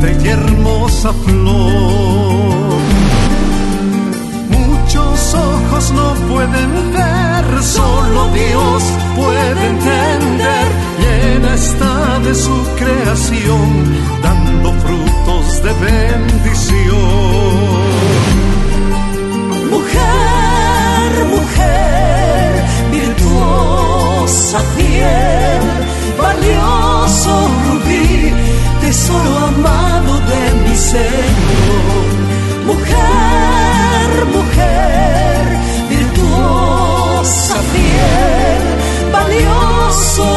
Mírate 0.00 0.22
qué 0.22 0.30
hermosa 0.30 1.12
flor. 1.12 2.80
Muchos 4.48 5.34
ojos 5.34 5.92
no 5.92 6.14
pueden 6.32 6.92
ver, 6.92 7.62
solo 7.62 8.28
Dios 8.32 8.82
puede 9.16 9.66
entender. 9.66 10.66
Llena 11.00 11.54
está 11.54 12.18
de 12.20 12.34
su 12.34 12.56
creación, 12.78 13.84
dando 14.22 14.72
frutos 14.72 15.62
de 15.62 15.72
bendición. 15.86 17.00
Mujer, 19.70 21.10
mujer, 21.36 22.64
virtuosa 22.90 24.60
fiel, 24.76 25.62
valioso 26.18 27.50
rubí 27.66 28.59
tesoro 28.90 29.38
amado 29.52 30.12
de 30.30 30.42
mi 30.64 30.76
Señor. 30.76 32.08
Mujer, 32.70 34.08
mujer, 34.36 35.42
virtuosa, 35.94 37.56
fiel, 37.72 38.62
valioso 39.12 40.29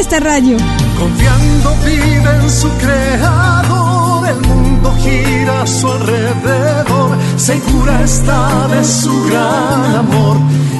esta 0.00 0.18
radio. 0.20 0.56
Confiando 0.98 1.76
vive 1.84 2.36
en 2.42 2.50
su 2.50 2.68
creador, 2.78 4.28
el 4.28 4.40
mundo 4.48 4.94
gira 5.02 5.62
a 5.62 5.66
su 5.66 5.90
alrededor, 5.90 7.18
segura 7.36 8.02
está 8.02 8.68
de 8.68 8.82
su 8.82 9.24
gran 9.26 9.96
amor, 9.96 10.36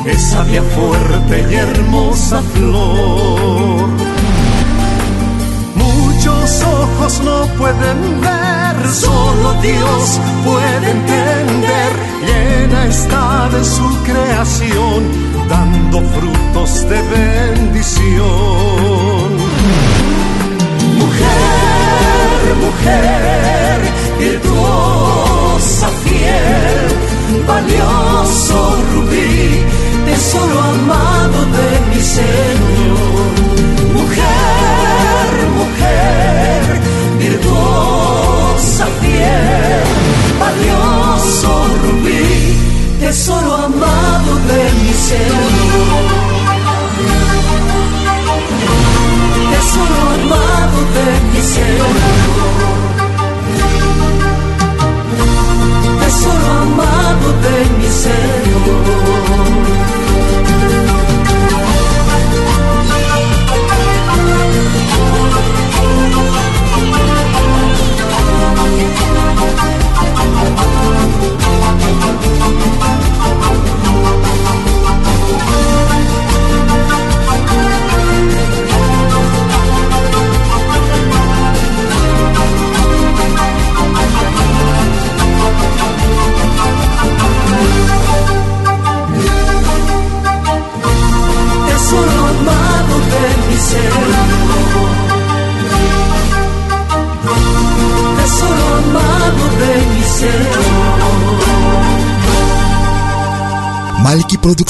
esa 0.07 0.43
vía 0.45 0.63
fuerte 0.63 1.47
y 1.51 1.55
hermosa 1.55 2.41
flor. 2.55 4.20
Muchos 6.51 6.67
ojos 6.67 7.21
no 7.23 7.47
pueden 7.59 8.21
ver, 8.21 8.89
solo 8.93 9.55
Dios 9.63 10.21
puede 10.45 10.91
entender, 10.91 11.93
llena 12.27 12.87
está 12.87 13.49
de 13.51 13.65
su 13.65 13.89
creación 14.03 15.05
dando 15.49 16.03
frutos 16.03 16.89
de 16.89 17.01
bendición. 17.03 18.17
Mujer, 20.99 22.41
mujer, 22.67 23.81
virtuosa, 24.19 25.89
fiel, 26.03 27.47
valioso 27.47 28.77
rubí, 28.93 29.65
tesoro 30.05 30.61
amado 30.63 31.45
de 31.57 31.95
mi 31.95 32.03
Señor. 32.03 33.31
Mujer, 33.95 34.80
mujer, 35.81 36.81
virtuosa, 37.19 38.87
fiel, 39.01 39.83
valioso 40.39 41.67
rubí, 41.83 42.57
tesoro 43.01 43.55
amado 43.55 44.33
de 44.49 44.63
mi 44.83 44.93
Señor. 45.09 45.53
Tesoro 49.53 50.01
amado 50.15 50.79
de 50.97 51.07
mi 51.33 51.43
Señor. 51.55 51.97
Tesoro 56.01 56.47
amado 56.63 57.29
de 57.45 57.57
mi 57.79 57.89
Señor. 57.89 59.20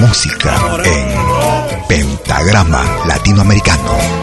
música 0.00 0.56
en 0.84 1.86
Pentagrama 1.86 2.82
Latinoamericano. 3.06 4.19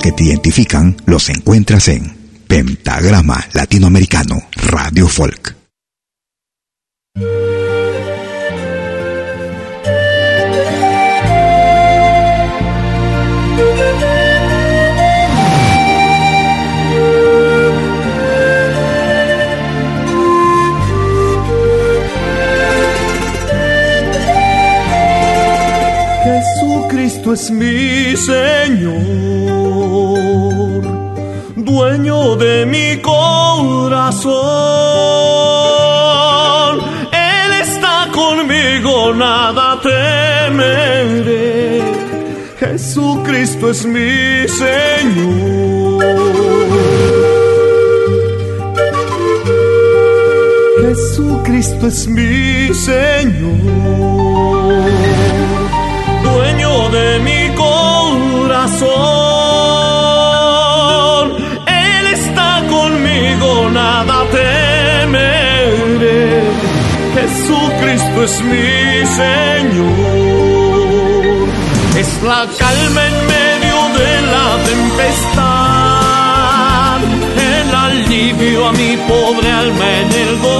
Que 0.00 0.10
te 0.10 0.24
identifican 0.24 0.96
los 1.06 1.28
encuentras 1.28 1.86
en 1.86 2.16
Pentagrama 2.48 3.46
Latinoamericano 3.52 4.42
Radio 4.56 5.06
Folk. 5.06 5.61
Es 27.32 27.50
mi 27.50 28.14
Señor 28.14 28.92
dueño 31.56 32.36
de 32.36 32.66
mi 32.66 33.00
corazón. 33.00 34.32
Él 37.10 37.52
está 37.62 38.10
conmigo, 38.12 39.14
nada 39.14 39.80
temeré. 39.80 41.80
Jesucristo 42.60 43.70
es 43.70 43.86
mi 43.86 44.46
Señor. 44.48 45.72
Jesucristo 50.82 51.86
es 51.86 52.06
mi 52.06 52.74
Señor, 52.74 53.54
de 56.90 57.18
mi 57.20 57.54
corazón. 57.54 59.22
Jesucristo 67.14 68.24
es 68.24 68.42
mi 68.42 69.06
Señor. 69.20 69.92
Es 71.96 72.22
la 72.22 72.46
calma 72.58 73.06
en 73.06 73.26
medio 73.26 73.76
de 73.98 74.12
la 74.32 74.48
tempestad, 74.70 75.40
el 77.36 77.74
alivio 77.74 78.58
a 78.68 78.72
mi 78.72 78.96
pobre 79.08 79.50
alma 79.50 79.86
en 80.00 80.12
el 80.12 80.40
dolor. 80.40 80.51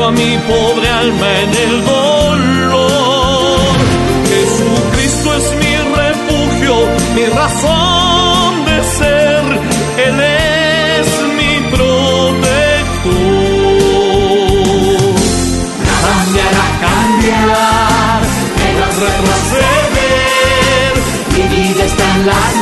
A 0.00 0.10
mi 0.10 0.38
pobre 0.48 0.88
alma 0.88 1.40
en 1.40 1.50
el 1.50 1.84
dolor. 1.84 3.58
Jesucristo 4.26 5.34
es 5.34 5.52
mi 5.60 5.76
refugio, 6.00 6.74
mi 7.14 7.24
razón 7.26 8.64
de 8.64 8.82
ser, 8.96 9.44
Él 10.06 10.20
es 10.20 11.08
mi 11.36 11.52
protector. 11.70 13.12
Nada 15.84 16.14
me 16.32 16.40
hará 16.40 16.68
cambiar, 16.86 18.20
menos 18.60 18.92
retroceder, 19.06 20.92
mi 21.36 21.42
vida 21.54 21.82
está 21.84 22.04
en 22.16 22.26
las 22.26 22.61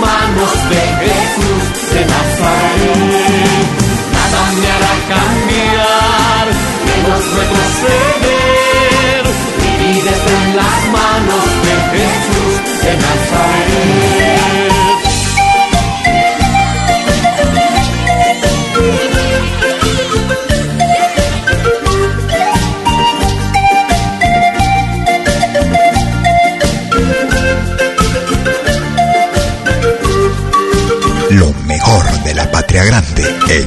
en 33.48 33.66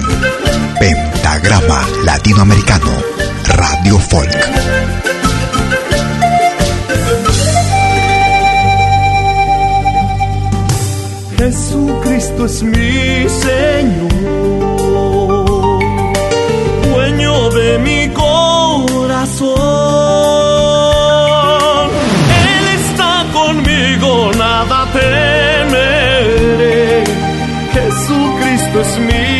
Pentagrama 0.79 1.87
Latinoamericano 2.03 2.91
Radio 3.47 3.97
Folk. 3.97 4.31
Jesucristo 11.37 12.45
es 12.45 12.63
mi 12.63 13.27
Señor, 13.27 14.22
Jesucristo 28.83 29.13
es 29.13 29.32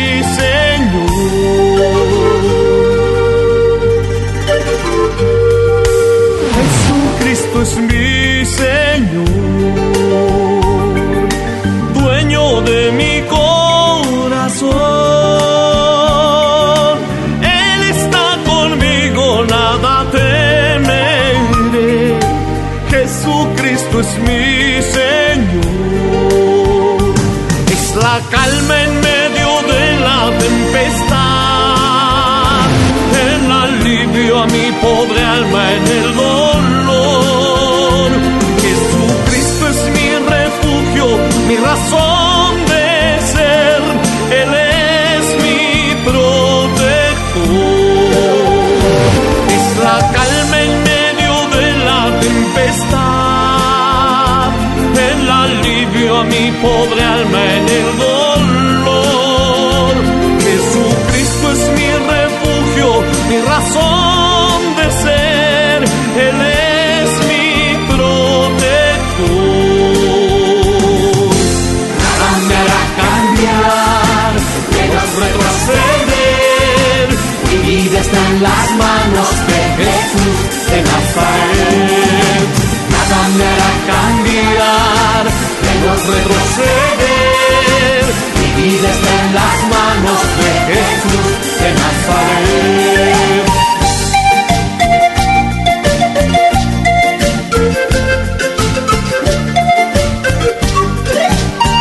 retroceder. 86.06 88.04
Mi 88.38 88.48
vida 88.62 88.88
está 88.90 89.12
en 89.24 89.34
las 89.34 89.56
manos 89.74 90.20
de 90.38 90.50
Jesús 90.68 91.26
de 91.60 91.68
Nazaret. 91.80 93.44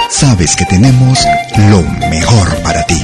Sabes 0.09 0.55
que 0.55 0.65
tenemos 0.65 1.19
lo 1.69 1.81
mejor 2.09 2.55
para 2.63 2.83
ti. 2.83 3.03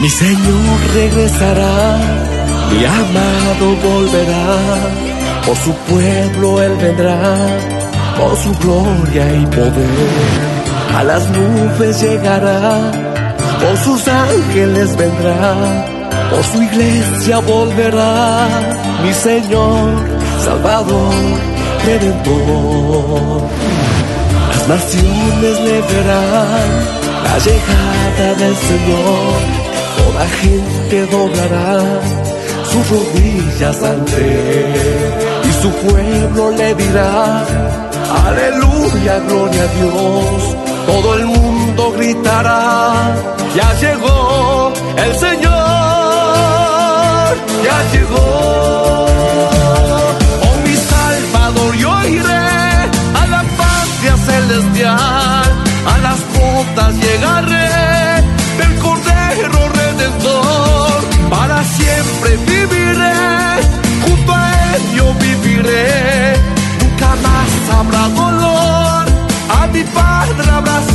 Mi 0.00 0.08
Señor 0.08 0.78
regresará, 0.94 1.98
mi 2.70 2.84
amado 2.84 3.66
volverá, 3.82 4.56
por 5.44 5.56
su 5.56 5.72
pueblo 5.90 6.62
Él 6.62 6.76
vendrá, 6.76 7.34
por 8.16 8.36
su 8.36 8.52
gloria 8.60 9.34
y 9.34 9.46
poder. 9.46 10.58
A 10.96 11.02
las 11.02 11.28
nubes 11.30 12.00
llegará, 12.00 12.92
por 13.60 13.76
sus 13.78 14.06
ángeles 14.06 14.96
vendrá, 14.96 15.84
por 16.30 16.44
su 16.44 16.62
iglesia 16.62 17.40
volverá, 17.40 18.46
mi 19.02 19.12
Señor, 19.12 19.90
Salvador, 20.44 21.12
Redentor. 21.84 23.42
Las 24.48 24.68
naciones 24.68 25.60
le 25.66 25.80
verán 25.80 26.70
la 27.24 27.38
llegada 27.40 28.34
del 28.38 28.56
Señor. 28.56 29.67
Toda 29.98 30.24
gente 30.42 31.06
doblará 31.06 31.78
sus 32.70 32.84
rodillas 32.90 33.82
ante 33.82 34.16
él 34.16 35.28
y 35.48 35.52
su 35.62 35.70
pueblo 35.86 36.50
le 36.52 36.74
dirá, 36.74 37.44
aleluya, 38.26 39.18
gloria 39.26 39.62
a 39.62 39.68
Dios. 39.78 40.56
Todo 40.86 41.14
el 41.14 41.26
mundo 41.26 41.92
gritará, 41.96 43.14
ya 43.56 43.74
llegó 43.82 44.72
el 45.04 45.14
Señor, 45.16 45.50
ya 47.66 47.78
llegó. 47.92 48.26
Oh 50.46 50.56
mi 50.64 50.74
Salvador, 50.92 51.76
yo 51.76 51.90
iré 52.08 52.46
a 53.20 53.26
la 53.34 53.42
patria 53.60 54.16
celestial, 54.28 55.48
a 55.92 55.98
las 56.06 56.20
bodas 56.34 56.94
llegaré 56.96 57.67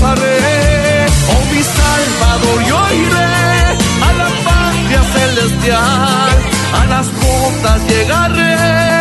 Oh 0.06 1.44
mi 1.52 1.62
Salvador, 1.64 2.64
yo 2.68 2.80
iré 2.94 3.34
a 4.08 4.14
la 4.20 4.30
patria 4.44 5.02
celestial, 5.18 6.32
a 6.82 6.86
las 6.88 7.08
bodas 7.22 7.82
llegaré 7.88 8.93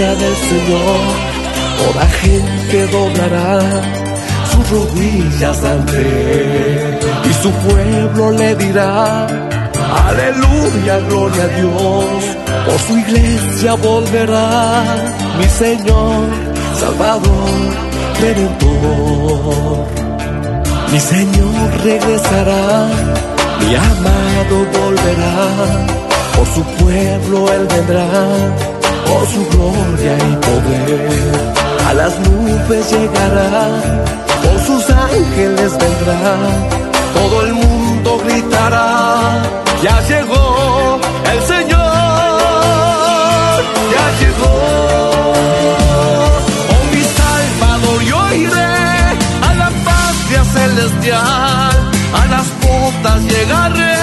del 0.00 0.36
Señor. 0.50 1.34
Toda 1.78 2.06
gente 2.06 2.86
doblará 2.88 3.60
sus 4.50 4.70
rodillas 4.70 5.64
ante 5.64 6.00
él 6.00 6.98
y 7.28 7.42
su 7.42 7.50
pueblo 7.50 8.30
le 8.32 8.54
dirá 8.54 9.26
aleluya 10.06 10.98
gloria 11.08 11.44
a 11.44 11.48
Dios 11.48 12.36
por 12.66 12.78
su 12.86 12.98
iglesia 12.98 13.74
volverá 13.74 14.84
mi 15.38 15.48
Señor 15.48 16.28
Salvador 16.78 17.84
Redentor 18.20 19.94
Mi 20.92 21.00
Señor 21.00 21.70
regresará, 21.82 22.86
mi 23.58 23.74
amado 23.74 24.56
volverá, 24.78 25.48
por 26.36 26.46
su 26.54 26.62
pueblo 26.78 27.52
Él 27.52 27.66
vendrá, 27.66 28.08
por 29.06 29.26
su 29.26 29.46
gloria 29.50 30.14
y 30.16 30.36
poder. 30.46 31.54
A 31.88 31.94
las 31.94 32.18
nubes 32.20 32.90
llegará, 32.90 33.68
por 34.42 34.58
sus 34.66 34.90
ángeles 34.90 35.72
vendrá, 35.78 36.36
todo 37.14 37.42
el 37.46 37.52
mundo 37.54 38.18
gritará, 38.24 39.42
ya 39.82 40.00
llegó 40.08 40.98
el 41.32 41.40
Señor, 41.42 41.78
ya 43.94 44.06
llegó. 44.20 44.54
Oh 46.72 46.84
mi 46.92 47.02
Salvador, 47.18 48.00
yo 48.02 48.20
iré 48.34 48.74
a 49.48 49.54
la 49.62 49.70
patria 49.88 50.44
celestial, 50.56 51.76
a 52.20 52.26
las 52.34 52.46
botas 52.62 53.22
llegaré 53.24 53.98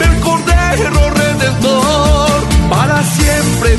del 0.00 0.20
Cordero 0.20 1.10
Redentor, 1.10 2.40
para 2.70 3.02
siempre 3.04 3.78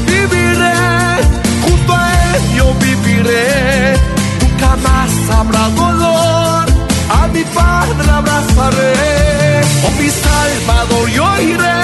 nunca 4.41 4.76
más 4.88 5.11
habrá 5.38 5.69
dolor, 5.69 6.65
a 7.10 7.27
mi 7.27 7.43
Padre 7.43 8.10
abrazaré, 8.11 9.61
oh 9.85 9.91
mi 9.99 10.10
Salvador, 10.10 11.10
yo 11.10 11.41
iré 11.41 11.81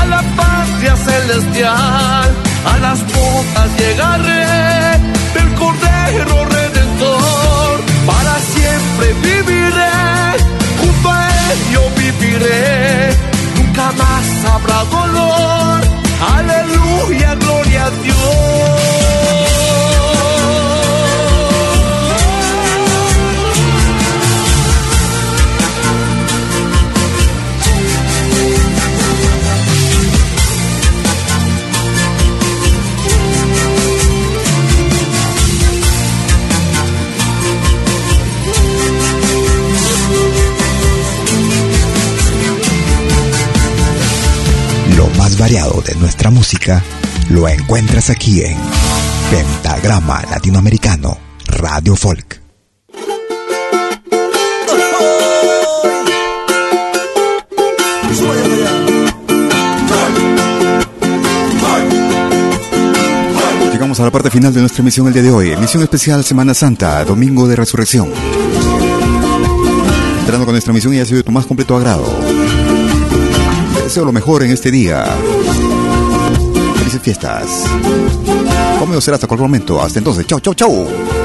a 0.00 0.04
la 0.06 0.22
patria 0.36 0.96
celestial, 0.96 2.28
a 2.72 2.78
las 2.80 2.98
botas 3.12 3.70
llegaré 3.78 4.98
del 5.34 5.54
Cordero 5.54 6.44
Redentor, 6.56 7.74
para 8.06 8.34
siempre 8.54 9.06
viviré, 9.28 10.00
junto 10.80 11.10
a 11.10 11.26
él 11.50 11.58
yo 11.72 11.82
viviré, 12.02 13.10
nunca 13.56 13.92
más 14.02 14.52
habrá 14.52 14.84
dolor, 14.98 15.80
aleluya, 16.36 17.34
gloria 17.36 17.84
a 17.86 17.90
Dios. 18.02 18.53
Variado 45.44 45.82
de 45.82 45.94
nuestra 45.96 46.30
música 46.30 46.82
lo 47.28 47.46
encuentras 47.46 48.08
aquí 48.08 48.42
en 48.42 48.56
Pentagrama 49.30 50.22
Latinoamericano 50.30 51.18
Radio 51.48 51.94
Folk. 51.96 52.40
Llegamos 63.70 64.00
a 64.00 64.04
la 64.04 64.10
parte 64.10 64.30
final 64.30 64.54
de 64.54 64.60
nuestra 64.60 64.80
emisión 64.80 65.08
el 65.08 65.12
día 65.12 65.22
de 65.24 65.30
hoy. 65.30 65.50
Emisión 65.50 65.82
especial 65.82 66.24
Semana 66.24 66.54
Santa, 66.54 67.04
Domingo 67.04 67.46
de 67.46 67.56
Resurrección. 67.56 68.10
Entrando 70.20 70.46
con 70.46 70.54
nuestra 70.54 70.70
emisión 70.70 70.94
y 70.94 71.00
ha 71.00 71.04
sido 71.04 71.18
de 71.18 71.24
tu 71.24 71.32
más 71.32 71.44
completo 71.44 71.76
agrado. 71.76 72.06
Deseo 73.84 74.06
lo 74.06 74.12
mejor 74.12 74.42
en 74.42 74.50
este 74.50 74.70
día. 74.70 75.04
Felices 76.76 77.02
fiestas. 77.02 77.64
Conmigo 78.78 78.98
será 79.02 79.16
hasta 79.16 79.26
cualquier 79.26 79.46
momento. 79.46 79.78
Hasta 79.78 79.98
entonces. 79.98 80.26
Chau, 80.26 80.40
chau, 80.40 80.54
chau. 80.54 81.23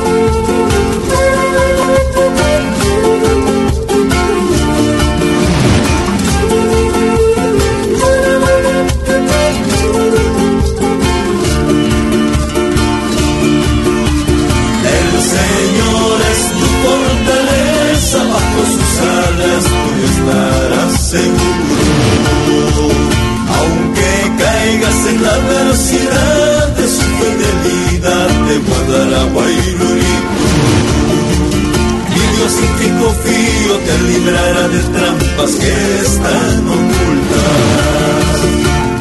En 32.49 32.71
que 32.79 32.89
confío 33.03 33.77
te 33.85 33.95
librará 34.09 34.67
de 34.69 34.79
trampas 34.79 35.51
que 35.51 35.73
están 36.01 36.67
ocultas. 36.67 38.37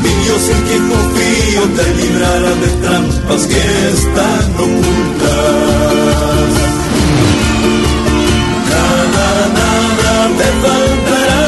Mi 0.02 0.12
Dios 0.22 0.42
en 0.54 0.62
que 0.68 0.78
confío 0.92 1.62
te 1.76 1.86
librará 1.94 2.52
de 2.62 2.68
trampas 2.82 3.46
que 3.46 3.62
están 3.96 4.48
ocultas. 4.54 5.28
Nada, 8.68 9.28
nada 9.58 10.14
te 10.38 10.48
faltará 10.62 11.42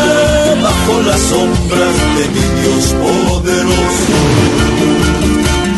bajo 0.62 0.94
las 1.02 1.20
sombras 1.20 1.96
de 2.16 2.24
mi 2.34 2.46
Dios 2.62 2.84
poderoso. 3.04 4.18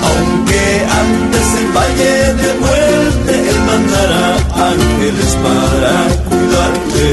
Aunque 0.08 0.62
antes 1.02 1.46
el 1.60 1.68
valle 1.76 2.14
de 2.42 2.50
muerte, 2.60 3.32
Él 3.50 3.58
mandará 3.66 4.31
ángeles 4.82 5.32
para 5.44 5.94
cuidarte. 6.28 7.06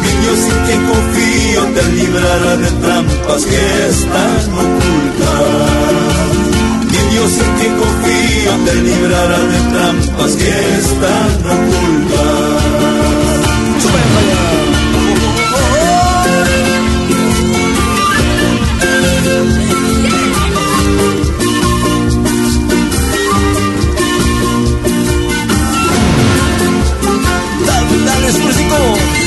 Mi 0.00 0.10
Dios 0.22 0.40
en 0.52 0.58
quien 0.66 0.80
confío 0.90 1.60
te 1.74 1.84
librará 1.92 2.52
de 2.56 2.70
trampas 2.82 3.42
que 3.44 3.62
están 3.88 4.42
ocultas. 4.64 5.48
Mi 6.90 7.00
Dios 7.12 7.32
en 7.44 7.50
quien 7.58 7.74
confío 7.82 8.52
te 8.66 8.74
librará 8.88 9.40
de 9.52 9.58
trampas 9.72 10.32
que 10.36 10.52
están 10.78 11.30
ocultas. 11.56 12.80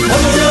Expresico. 0.05 0.33
El 0.33 0.42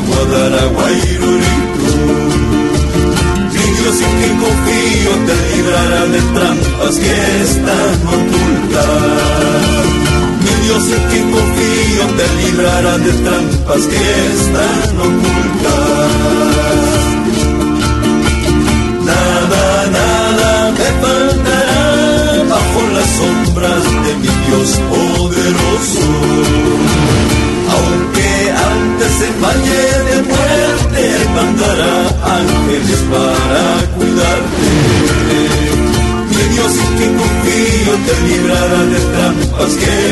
Guairurito. 0.00 1.86
Mi 3.52 3.64
Dios 3.78 3.96
en 4.00 4.12
quien 4.18 4.34
confío 4.38 5.12
te 5.26 5.34
librará 5.54 6.02
de 6.06 6.20
trampas 6.20 6.94
que 6.96 7.14
están 7.42 7.94
ocultas. 8.06 8.86
Mi 10.40 10.54
Dios 10.64 10.84
en 10.84 11.02
quien 11.10 11.26
confío 11.30 12.04
te 12.16 12.26
librará 12.42 12.94
de 12.98 13.12
trampas 13.12 13.82
que 13.86 14.04
están 14.32 14.98
ocultas. 14.98 17.01
Trampas 39.62 39.76
que 39.76 40.11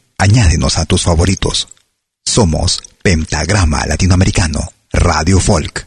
añádenos 0.21 0.77
a 0.77 0.85
tus 0.85 1.01
favoritos. 1.01 1.67
Somos 2.23 2.83
Pentagrama 3.01 3.87
Latinoamericano, 3.87 4.71
Radio 4.93 5.39
Folk. 5.39 5.80